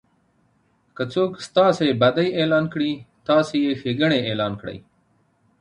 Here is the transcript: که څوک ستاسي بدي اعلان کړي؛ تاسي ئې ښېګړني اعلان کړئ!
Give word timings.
که 0.95 1.03
څوک 1.13 1.31
ستاسي 1.47 1.87
بدي 2.01 2.27
اعلان 2.39 2.65
کړي؛ 2.73 2.91
تاسي 3.27 3.57
ئې 3.65 3.73
ښېګړني 3.81 4.19
اعلان 4.29 4.53
کړئ! 4.61 4.77